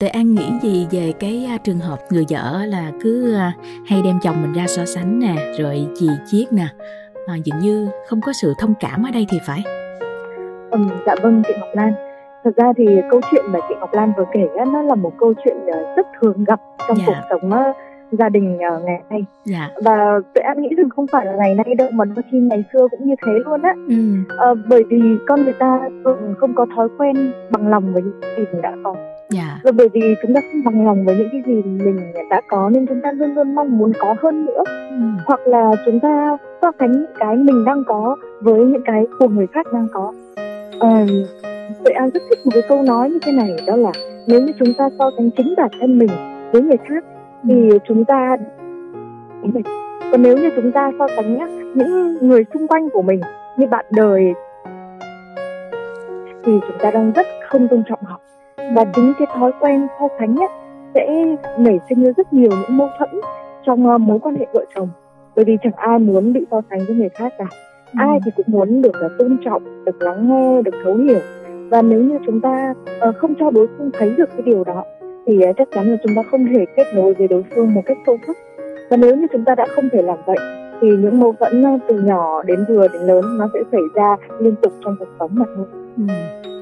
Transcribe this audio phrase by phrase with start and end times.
[0.00, 4.02] Tuệ An nghĩ gì về cái uh, trường hợp người vợ là cứ uh, hay
[4.04, 6.66] đem chồng mình ra so sánh nè, rồi chì chiết nè,
[7.26, 9.62] à, dường như không có sự thông cảm ở đây thì phải.
[10.70, 11.92] Ừ, dạ vâng chị Ngọc Lan.
[12.44, 15.12] Thật ra thì câu chuyện mà chị Ngọc Lan vừa kể á, nó là một
[15.18, 17.04] câu chuyện uh, rất thường gặp trong Dạ.
[17.06, 17.76] cuộc sống uh,
[18.18, 19.24] gia đình uh, ngày nay.
[19.44, 19.70] Dạ.
[19.84, 22.64] Và Tuệ An nghĩ rằng không phải là ngày nay đâu mà đôi khi ngày
[22.72, 23.74] xưa cũng như thế luôn á.
[23.88, 23.94] Ừ.
[24.36, 28.20] Ờ, bởi vì con người ta thường không có thói quen bằng lòng với những
[28.36, 28.94] gì mình đã có
[29.66, 29.72] Dạ.
[29.72, 31.96] và bởi vì chúng ta không bằng lòng với những cái gì mình
[32.30, 34.96] đã có nên chúng ta luôn luôn mong muốn có hơn nữa Ừ.
[35.26, 39.28] hoặc là chúng ta so sánh những cái mình đang có với những cái của
[39.28, 40.12] người khác đang có
[40.78, 40.88] Ờ,
[41.84, 43.92] Tuệ An rất thích một cái câu nói như thế này đó là
[44.26, 46.10] nếu như chúng ta so sánh chính bản thân mình
[46.52, 47.04] với người khác
[47.48, 48.36] thì chúng ta
[50.12, 51.38] còn nếu như chúng ta so sánh
[51.74, 53.20] những người xung quanh của mình
[53.56, 54.32] như bạn đời
[56.44, 58.20] thì chúng ta đang rất không tôn trọng họ
[58.74, 60.48] và chính cái thói quen so sánh ấy,
[60.94, 63.10] sẽ nảy sinh ra rất nhiều những mâu thuẫn
[63.66, 64.88] trong uh, mối quan hệ vợ chồng.
[65.36, 67.44] Bởi vì chẳng ai muốn bị so sánh với người khác cả.
[67.92, 67.98] Ừ.
[67.98, 71.20] ai thì cũng muốn được uh, tôn trọng được lắng nghe được thấu hiểu.
[71.70, 72.74] Và nếu như chúng ta
[73.08, 74.84] uh, không cho đối phương thấy được cái điều đó
[75.26, 77.82] thì uh, chắc chắn là chúng ta không thể kết nối với đối phương một
[77.86, 78.36] cách sâu sắc.
[78.90, 80.38] Và nếu như chúng ta đã không thể làm vậy
[80.80, 84.54] thì những mâu thuẫn từ nhỏ đến vừa đến lớn nó sẽ xảy ra liên
[84.62, 85.66] tục trong cuộc sống mà thôi.
[85.96, 86.55] Ừ.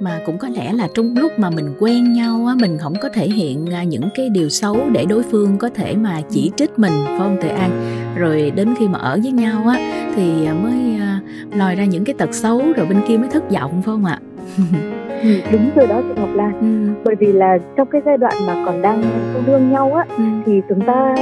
[0.00, 3.08] mà cũng có lẽ là trong lúc mà mình quen nhau á mình không có
[3.08, 6.78] thể hiện à, những cái điều xấu để đối phương có thể mà chỉ trích
[6.78, 7.70] mình phải không Tuệ An
[8.16, 9.78] rồi đến khi mà ở với nhau á
[10.16, 11.20] thì à, mới à,
[11.58, 14.18] lòi ra những cái tật xấu rồi bên kia mới thất vọng phải không ạ
[15.22, 17.00] ừ, đúng rồi đó chị Ngọc Lan ừ.
[17.04, 20.24] bởi vì là trong cái giai đoạn mà còn đang yêu đương nhau á Ừ.
[20.46, 21.14] thì chúng ta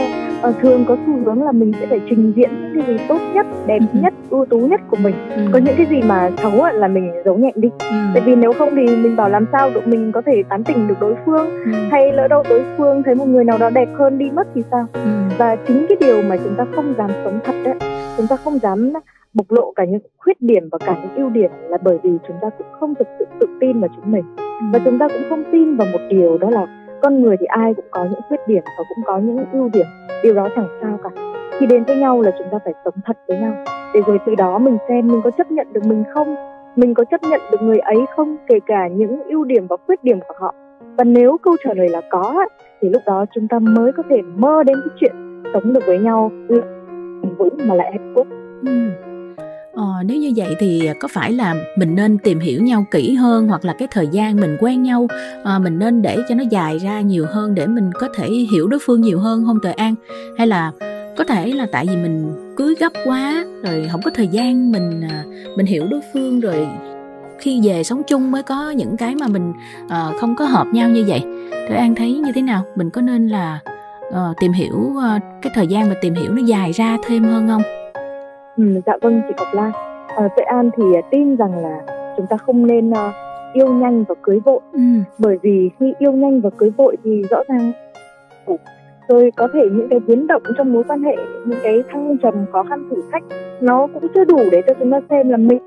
[0.43, 3.19] ờ, thường có xu hướng là mình sẽ phải trình diễn những cái gì tốt
[3.35, 3.99] nhất đẹp Ừ.
[4.03, 5.43] nhất ưu tú nhất của mình Ừ.
[5.53, 7.97] có những cái gì mà xấu là mình giấu nhẹm đi Ừ.
[8.15, 10.89] tại vì nếu không thì mình bảo làm sao được mình có thể tán tỉnh
[10.89, 11.71] được đối phương Ừ.
[11.91, 14.63] hay lỡ đâu đối phương thấy một người nào đó đẹp hơn đi mất thì
[14.71, 15.01] sao Ừ.
[15.39, 17.75] và chính cái điều mà chúng ta không dám sống thật đấy
[18.17, 18.93] chúng ta không dám
[19.35, 22.37] bộc lộ cả những khuyết điểm và cả những ưu điểm là bởi vì chúng
[22.43, 24.25] ta cũng không thực sự tự tin vào chính mình
[24.73, 26.67] và chúng ta cũng không tin vào một điều đó là
[27.03, 29.87] con người thì ai cũng có những khuyết điểm và cũng có những ưu điểm,
[30.23, 31.11] điều đó chẳng sao cả.
[31.59, 33.53] Khi đến với nhau là chúng ta phải sống thật với nhau,
[33.95, 36.35] để rồi từ đó mình xem mình có chấp nhận được mình không,
[36.77, 40.05] mình có chấp nhận được người ấy không, kể cả những ưu điểm và khuyết
[40.05, 40.55] điểm của họ.
[40.99, 42.47] Và nếu câu trả lời là có
[42.81, 45.99] thì lúc đó chúng ta mới có thể mơ đến cái chuyện sống được với
[45.99, 48.27] nhau bền vững mà lại hạnh phúc.
[48.67, 49.08] Ừ.
[50.05, 53.65] Nếu như vậy thì có phải là mình nên tìm hiểu nhau kỹ hơn hoặc
[53.65, 55.07] là cái thời gian mình quen nhau
[55.45, 58.67] à, mình nên để cho nó dài ra nhiều hơn để mình có thể hiểu
[58.67, 59.95] đối phương nhiều hơn không thời An?
[60.39, 60.73] Hay là
[61.17, 65.03] có thể là tại vì mình cưới gấp quá rồi không có thời gian mình
[65.11, 65.17] ờ,
[65.57, 66.69] mình hiểu đối phương rồi
[67.39, 69.53] khi về sống chung mới có những cái mà mình
[69.85, 71.23] uh, không có hợp nhau như vậy.
[71.51, 72.63] Tuệ An thấy như thế nào?
[72.77, 73.61] Mình có nên là
[74.09, 77.49] uh, tìm hiểu uh, cái thời gian mà tìm hiểu nó dài ra thêm hơn
[77.49, 77.63] không?
[78.57, 79.88] Ừ, dạ vâng chị Ngọc Lan.
[80.17, 81.81] À, Tuệ An thì à, tin rằng là
[82.17, 83.13] chúng ta không nên à,
[83.53, 84.81] yêu nhanh và cưới vội ừ.
[85.19, 87.73] bởi vì khi yêu nhanh và cưới vội thì rõ ràng
[89.09, 91.17] rồi có thể những cái biến động trong mối quan hệ
[91.47, 93.23] những cái thăng trầm khó khăn thử thách
[93.61, 95.59] nó cũng chưa đủ để cho chúng ta xem là mình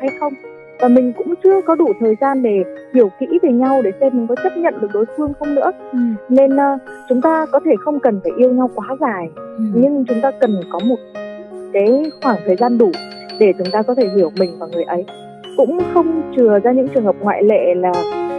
[0.00, 0.32] hay không
[0.80, 2.64] và mình cũng chưa có đủ thời gian để
[2.94, 5.70] hiểu kỹ về nhau để xem mình có chấp nhận được đối phương không nữa
[5.92, 5.98] Ừ.
[6.28, 9.64] nên à, chúng ta có thể không cần phải yêu nhau quá dài Ừ.
[9.74, 10.96] nhưng chúng ta cần có một
[11.72, 12.90] cái khoảng thời gian đủ
[13.40, 15.04] để chúng ta có thể hiểu mình và người ấy
[15.56, 17.92] cũng không chừa ra những trường hợp ngoại lệ là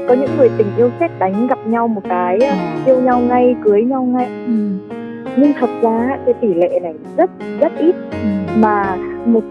[0.08, 2.40] có những người tình yêu xét đánh gặp nhau một cái
[2.86, 4.54] yêu nhau ngay cưới nhau ngay Ừ.
[5.38, 7.30] nhưng thật ra cái tỷ lệ này rất
[7.62, 8.18] rất ít Ừ.
[8.58, 9.44] mà một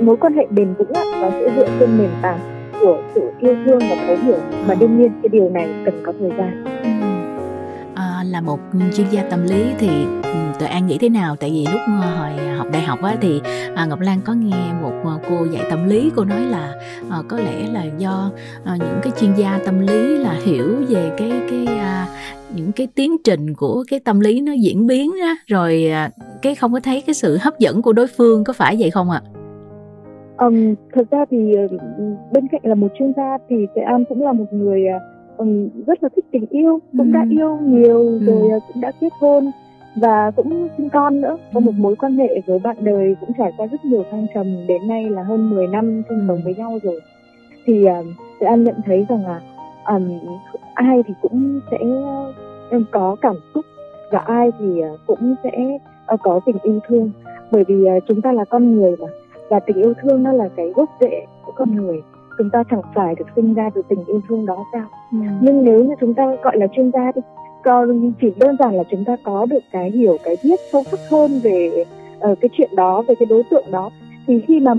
[0.00, 0.92] mối quan hệ bền vững
[1.22, 2.38] nó sẽ dựa trên nền tảng
[2.80, 6.12] của sự yêu thương và thấu hiểu và đương nhiên cái điều này cần có
[6.20, 6.70] thời gian Ừ.
[6.70, 6.71] À,
[8.26, 8.60] là một
[8.94, 9.88] chuyên gia tâm lý thì
[10.22, 11.36] ừ, tụi An nghĩ thế nào?
[11.36, 13.40] Tại vì lúc ờ, hồi học đại học á, thì
[13.74, 16.74] à, Ngọc Lan có nghe một ờ, cô dạy tâm lý cô nói là
[17.10, 18.30] ờ, có lẽ là do
[18.64, 22.06] những cái chuyên gia tâm lý là hiểu về cái cái à,
[22.56, 26.10] những cái tiến trình của cái tâm lý nó diễn biến á, rồi à,
[26.42, 29.10] cái không có thấy cái sự hấp dẫn của đối phương có phải vậy không
[29.10, 29.20] ạ?
[30.38, 31.36] Um, thật ra thì
[32.32, 35.68] bên cạnh là một chuyên gia thì cái An cũng là một người uh, ừm,
[35.86, 37.12] rất là thích tình yêu, cũng Ừ.
[37.14, 38.18] đã yêu nhiều Ừ.
[38.26, 39.50] rồi ờ, cũng đã kết hôn
[39.96, 43.52] và cũng sinh con nữa, có một mối quan hệ với bạn đời cũng trải
[43.56, 46.78] qua rất nhiều thăng trầm đến nay là hơn 10 năm chung sống với nhau
[46.82, 47.00] rồi.
[47.66, 48.06] Thì uh,
[48.40, 49.40] Tuệ An nhận thấy rằng là
[49.86, 50.18] ừm,
[50.74, 51.76] ai thì cũng sẽ
[52.70, 53.64] ờ, có cảm xúc
[54.12, 54.66] và ai thì
[55.06, 55.50] cũng sẽ
[56.06, 57.10] ờ, có tình yêu thương
[57.50, 59.06] bởi vì ờ, chúng ta là con người mà
[59.50, 62.02] và tình yêu thương nó là cái gốc rễ của con người
[62.42, 65.18] chúng ta chẳng phải được sinh ra từ tình yêu thương đó sao ừ.
[65.40, 67.20] nhưng nếu như chúng ta gọi là chuyên gia thì
[67.64, 71.00] còn chỉ đơn giản là chúng ta có được cái hiểu cái biết sâu sắc
[71.10, 71.84] hơn về
[72.30, 73.90] uh, cái chuyện đó về cái đối tượng đó
[74.26, 74.74] thì khi mà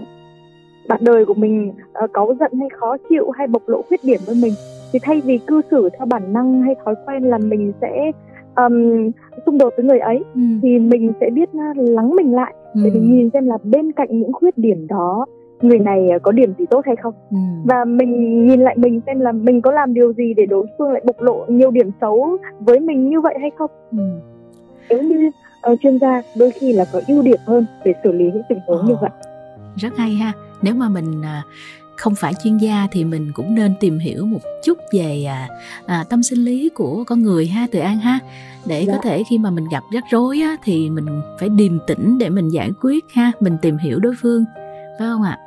[0.88, 1.74] bạn đời của mình
[2.04, 4.54] uh, cáu giận hay khó chịu hay bộc lộ khuyết điểm với mình
[4.94, 8.12] thì thay vì cư xử theo bản năng hay thói quen là mình sẽ
[8.56, 9.10] um,
[9.46, 10.42] xung đột với người ấy ừ.
[10.62, 12.82] thì mình sẽ biết uh, lắng mình lại ừ.
[12.84, 15.26] để mình nhìn xem là bên cạnh những khuyết điểm đó
[15.64, 17.38] người này có điểm gì tốt hay không ừ.
[17.66, 20.92] và mình nhìn lại mình xem là mình có làm điều gì để đối phương
[20.92, 24.04] lại bộc lộ nhiều điểm xấu với mình như vậy hay không ừ.
[24.90, 25.32] nếu như
[25.72, 28.60] uh, chuyên gia đôi khi là có ưu điểm hơn để xử lý những tình
[28.68, 28.86] huống oh.
[28.86, 29.12] như vậy
[29.76, 31.46] rất hay ha nếu mà mình uh,
[31.96, 35.50] không phải chuyên gia thì mình cũng nên tìm hiểu một chút về à,
[35.86, 38.20] à, tâm sinh lý của con người ha từ an ha
[38.66, 38.94] để dạ.
[38.94, 42.30] có thể khi mà mình gặp rắc rối á, thì mình phải điềm tĩnh để
[42.30, 44.46] mình giải quyết ha mình tìm hiểu đối phương
[45.00, 45.38] phải không ạ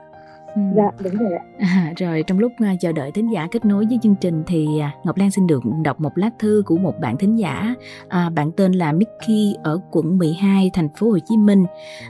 [0.56, 0.62] ừ.
[0.76, 1.44] dạ đúng rồi ạ.
[1.58, 4.66] À, rồi trong lúc uh, chờ đợi thính giả kết nối với chương trình thì
[4.66, 7.74] uh, ngọc lan xin được đọc một lá thư của một bạn thính giả.
[8.08, 11.64] À, bạn tên là mickey ở quận 12 thành phố hồ chí minh.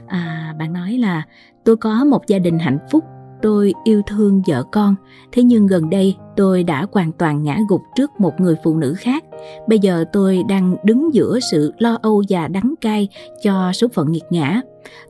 [0.07, 1.23] À, bạn nói là
[1.63, 3.03] tôi có một gia đình hạnh phúc
[3.41, 4.95] tôi yêu thương vợ con.
[5.31, 8.93] Thế nhưng gần đây tôi đã hoàn toàn ngã gục trước một người phụ nữ
[8.97, 9.23] khác.
[9.67, 13.07] Bây giờ tôi đang đứng giữa sự lo âu và đắng cay
[13.43, 14.61] cho số phận nghiệt ngã.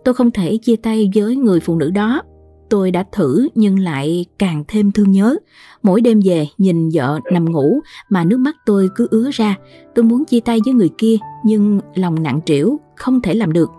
[0.03, 2.21] Tôi không thể chia tay với người phụ nữ đó
[2.69, 5.35] tôi đã thử nhưng lại càng thêm thương nhớ
[5.83, 7.79] mỗi đêm về nhìn vợ nằm ngủ
[8.09, 9.55] mà nước mắt tôi cứ ứa ra
[9.95, 11.15] tôi muốn chia tay với người kia
[11.45, 13.69] nhưng lòng nặng trĩu không thể làm được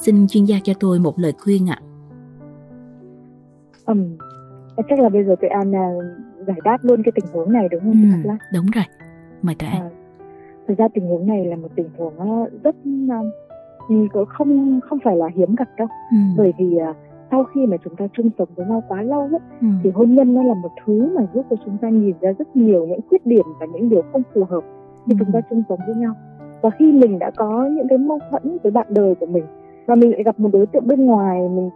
[0.00, 1.86] xin chuyên gia cho tôi một lời khuyên ạ à.
[3.86, 4.16] Um,
[4.88, 5.88] chắc là bây giờ tụi An là
[6.46, 8.84] giải đáp luôn cái tình huống này đúng không ừ, Đúng rồi,
[9.42, 9.82] mời tụi An.
[9.82, 9.90] À,
[10.68, 12.76] thực ra tình huống này là một tình huống ờ, rất
[14.20, 16.16] uh, không không phải là hiếm gặp đâu, ừ.
[16.36, 16.96] bởi vì uh,
[17.30, 19.66] sau khi mà chúng ta chung sống với nhau quá lâu ấy, ừ.
[19.82, 22.56] thì hôn nhân nó là một thứ mà giúp cho chúng ta nhìn ra rất
[22.56, 24.64] nhiều những khuyết điểm và những điều không phù hợp
[25.06, 25.16] khi ừ.
[25.18, 26.14] chúng ta chung sống với nhau
[26.62, 29.44] và khi mình đã có những cái mâu thuẫn với bạn đời của mình
[29.86, 31.70] và mình lại gặp một đối tượng bên ngoài mình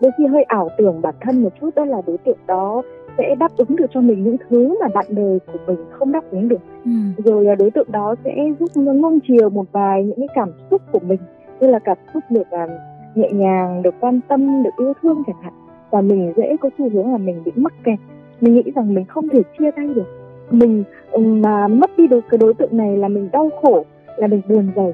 [0.00, 2.82] đôi khi hơi ảo tưởng bản thân một chút đó là đối tượng đó
[3.18, 6.22] sẽ đáp ứng được cho mình những thứ mà bạn đời của mình không đáp
[6.30, 6.90] ứng được ừ.
[7.24, 11.00] rồi đối tượng đó sẽ giúp nung chiều một vài những cái cảm xúc của
[11.08, 11.20] mình
[11.60, 12.70] như là cảm xúc được um,
[13.14, 15.52] nhẹ nhàng, được quan tâm, được yêu thương chẳng hạn.
[15.90, 17.98] Và mình dễ có xu hướng là mình bị mắc kẹt.
[18.40, 20.06] Mình nghĩ rằng mình không thể chia tay được.
[20.50, 20.84] Mình
[21.18, 23.84] mà mất đi được cái đối tượng này là mình đau khổ,
[24.16, 24.92] là mình buồn rầu.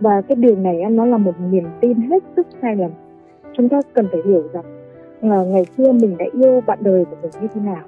[0.00, 2.90] Và cái điều này nó là một niềm tin hết sức sai lầm.
[3.52, 4.64] Chúng ta cần phải hiểu rằng
[5.22, 7.82] là ngày xưa mình đã yêu bạn đời của mình như thế nào.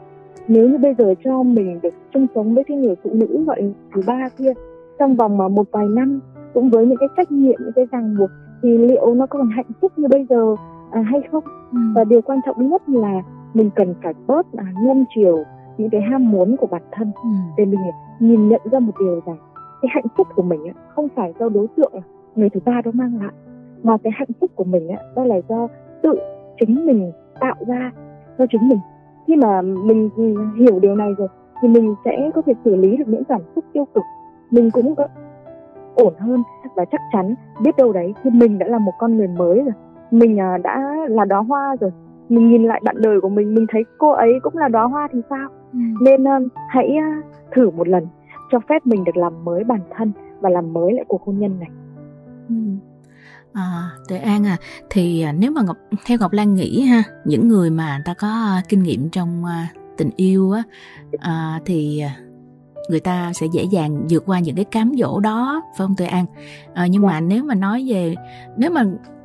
[0.49, 3.73] Nếu như bây giờ cho mình được chung sống với cái người phụ nữ gọi
[3.95, 4.53] thứ ba kia,
[4.99, 6.21] trong vòng mà một vài năm,
[6.55, 8.31] cũng với những cái trách nhiệm, những cái ràng buộc
[8.63, 10.57] thì liệu nó còn hạnh phúc như bây giờ
[10.91, 11.79] à, hay không ừ.
[11.95, 13.23] và điều quan trọng nhất là
[13.55, 15.39] mình cần phải bớt à, nuông chiều
[15.79, 17.29] những cái ham muốn của bản thân ừ.
[17.57, 17.81] để mình
[18.21, 19.37] nhìn nhận ra một điều rằng
[19.83, 20.61] cái hạnh phúc của mình
[20.95, 21.93] không phải do đối tượng
[22.37, 23.33] người thứ ba đó mang lại
[23.83, 25.69] mà cái hạnh phúc của mình đó là do
[26.03, 26.15] tự
[26.61, 27.93] chính mình tạo ra
[28.39, 28.79] cho chính mình
[29.27, 30.11] khi mà mình
[30.59, 31.29] hiểu điều này rồi
[31.63, 34.03] thì mình sẽ có thể xử lý được những cảm xúc tiêu cực
[34.51, 35.09] mình cũng có
[35.95, 36.43] ổn hơn
[36.77, 39.75] và chắc chắn biết đâu đấy khi mình đã là một con người mới rồi
[40.11, 41.91] mình à, đã là đóa hoa rồi
[42.29, 45.09] mình nhìn lại bạn đời của mình mình thấy cô ấy cũng là đóa hoa
[45.13, 45.79] thì sao ừ.
[46.01, 47.25] nên uh, hãy uh,
[47.55, 48.07] thử một lần
[48.51, 51.61] cho phép mình được làm mới bản thân và làm mới lại cuộc hôn nhân
[51.61, 51.69] này
[52.49, 52.55] ừ.
[53.53, 54.57] À, Tuệ An à,
[54.91, 58.29] thì à, nếu mà Ngọc theo Ngọc Lan nghĩ ha, những người mà ta có
[58.29, 60.63] à, kinh nghiệm trong à, tình yêu á,
[61.19, 62.03] à, thì
[62.89, 66.07] người ta sẽ dễ dàng vượt qua những cái cám dỗ đó, phải không Tuệ
[66.07, 66.27] An?
[66.75, 67.21] À, nhưng mà dạ.
[67.21, 68.15] nếu mà nói về
[68.57, 68.85] nếu mà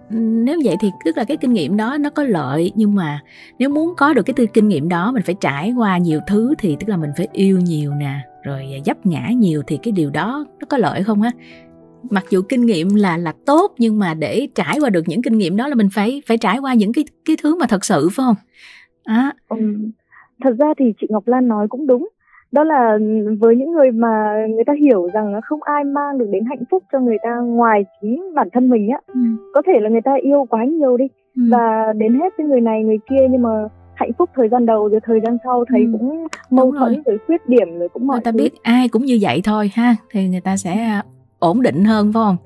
[0.10, 3.20] nếu vậy thì tức là cái kinh nghiệm đó nó có lợi nhưng mà
[3.60, 6.54] nếu muốn có được cái tư kinh nghiệm đó mình phải trải qua nhiều thứ
[6.58, 10.10] thì tức là mình phải yêu nhiều nè rồi dấp ngã nhiều thì cái điều
[10.10, 11.32] đó nó có lợi không á
[12.10, 15.38] mặc dù kinh nghiệm là là tốt nhưng mà để trải qua được những kinh
[15.38, 18.10] nghiệm đó là mình phải phải trải qua những cái cái thứ mà thật sự
[18.10, 18.36] phải không
[19.04, 19.32] à.
[19.50, 19.58] ừ.
[20.44, 22.10] thật ra thì chị Ngọc Lan nói cũng đúng
[22.52, 22.98] đó là
[23.40, 26.84] với những người mà người ta hiểu rằng không ai mang được đến hạnh phúc
[26.92, 29.20] cho người ta ngoài chính bản thân mình á ừ.
[29.54, 31.42] có thể là người ta yêu quá nhiều đi ừ.
[31.52, 33.50] và đến hết với người này người kia nhưng mà
[33.94, 35.88] hạnh phúc thời gian đầu rồi thời gian sau thấy ừ.
[36.00, 37.04] cũng mâu thuẫn rồi.
[37.06, 38.38] rồi khuyết điểm rồi cũng mọi người ta thứ.
[38.38, 41.02] biết ai cũng như vậy thôi ha thì người ta sẽ
[41.40, 42.38] ổn định hơn phải không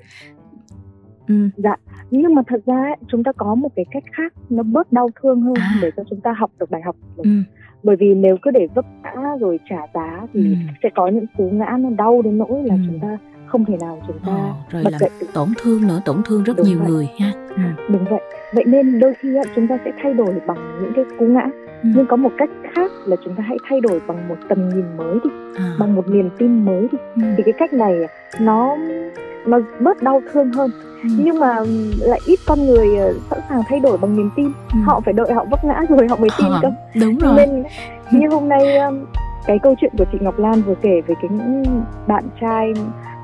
[1.28, 1.34] ừ.
[1.56, 1.76] dạ
[2.12, 5.40] nhưng mà thật ra chúng ta có một cái cách khác nó bớt đau thương
[5.40, 5.78] hơn à.
[5.82, 6.96] để cho chúng ta học được bài học.
[7.16, 7.30] Ừ.
[7.82, 9.10] bởi vì nếu cứ để vấp ngã
[9.40, 10.54] rồi trả giá thì ừ.
[10.82, 12.80] sẽ có những cú ngã nó đau đến nỗi là ừ.
[12.86, 16.00] chúng ta không thể nào chúng ta Ồ, rồi bật làm dậy tổn thương nữa
[16.04, 16.88] tổn thương rất Đúng nhiều vậy.
[16.88, 17.62] người ha ừ.
[17.92, 18.20] đúng vậy
[18.54, 21.46] vậy nên đôi khi chúng ta sẽ thay đổi bằng những cái cú ngã
[21.82, 21.88] Ừ.
[21.96, 24.84] nhưng có một cách khác là chúng ta hãy thay đổi bằng một tầm nhìn
[24.96, 25.74] mới đi à.
[25.78, 27.22] bằng một niềm tin mới đi ừ.
[27.36, 27.94] thì cái cách này
[28.40, 28.76] nó
[29.46, 30.70] nó bớt đau thương hơn
[31.02, 31.08] Ừ.
[31.18, 31.56] nhưng mà
[31.98, 34.78] lại ít con người ờ, sẵn sàng thay đổi bằng niềm tin Ừ.
[34.86, 36.68] họ phải đợi họ vấp ngã rồi họ mới tin Ờ, cơ
[37.00, 37.64] đúng rồi nên
[38.12, 38.60] như hôm nay
[39.46, 41.62] cái câu chuyện của chị Ngọc Lan vừa kể về cái những
[42.06, 42.72] bạn trai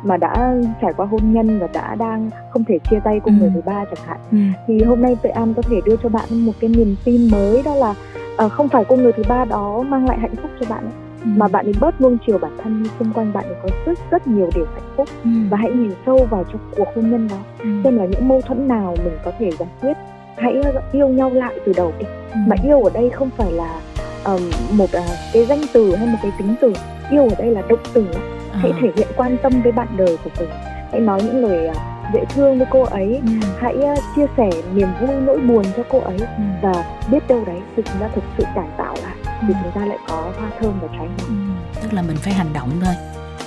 [0.05, 3.41] mà đã trải qua hôn nhân và đã đang không thể chia tay cùng Ừ.
[3.41, 4.39] người thứ ba chẳng hạn ừ.
[4.67, 7.63] thì hôm nay Tuệ An có thể đưa cho bạn một cái niềm tin mới
[7.63, 7.95] đó là
[8.37, 10.93] ờ, không phải cô người thứ ba đó mang lại hạnh phúc cho bạn ấy,
[11.25, 11.27] Ừ.
[11.37, 14.27] mà bạn ấy bớt nuông chiều bản thân xung quanh bạn ấy có rất rất
[14.27, 15.31] nhiều điều hạnh phúc ừ.
[15.51, 17.69] và hãy nhìn sâu vào trong cuộc hôn nhân đó ừ.
[17.85, 19.93] xem là những mâu thuẫn nào mình có thể giải quyết
[20.37, 20.55] hãy
[20.93, 22.39] yêu nhau lại từ đầu đi Ừ.
[22.47, 23.81] mà yêu ở đây không phải là
[24.25, 24.41] ờm,
[24.73, 26.73] một à, cái danh từ hay một cái tính từ
[27.11, 28.21] yêu ở đây là động từ ạ.
[28.53, 28.79] hãy À.
[28.83, 30.49] thể hiện quan tâm với bạn đời của mình
[30.93, 31.75] hãy nói những lời à,
[32.15, 33.33] dễ thương với cô ấy Ừ.
[33.59, 36.43] hãy à, chia sẻ niềm vui nỗi buồn cho cô ấy Ừ.
[36.63, 36.73] và
[37.11, 39.55] biết đâu đấy khi chúng ta thực sự cải tạo lại thì Ừ.
[39.63, 41.25] chúng ta lại có hoa thơm và trái Ừ.
[41.35, 42.95] ngọt tức là mình phải hành động thôi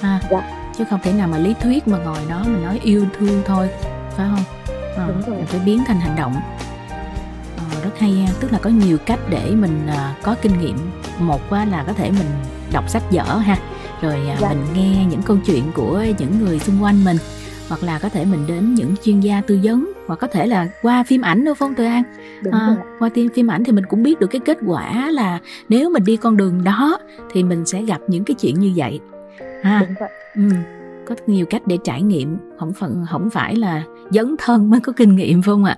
[0.01, 0.41] ha Dạ.
[0.77, 3.69] chứ không thể nào mà lý thuyết mà ngồi đó mình nói yêu thương thôi
[4.17, 4.43] phải không
[4.97, 5.35] Ờ, Đúng rồi.
[5.37, 6.35] mình phải biến thành hành động
[7.57, 10.91] Ờ, rất hay ha tức là có nhiều cách để mình à, có kinh nghiệm
[11.19, 12.27] một á, là có thể mình
[12.71, 13.57] đọc sách vở ha
[14.01, 14.49] rồi à, Dạ.
[14.49, 17.17] mình nghe những câu chuyện của những người xung quanh mình
[17.71, 20.67] hoặc là có thể mình đến những chuyên gia tư vấn hoặc có thể là
[20.81, 22.03] qua phim ảnh nữa phong Từ An?
[22.43, 22.77] Đúng à, rồi.
[22.99, 26.03] qua phim phim ảnh thì mình cũng biết được cái kết quả là nếu mình
[26.03, 26.99] đi con đường đó
[27.31, 28.99] thì mình sẽ gặp những cái chuyện như vậy.
[29.63, 30.09] Ha đúng vậy.
[30.35, 30.41] ừ.
[31.05, 34.93] có nhiều cách để trải nghiệm không phần không phải là dấn thân mới có
[34.95, 35.77] kinh nghiệm phải không ạ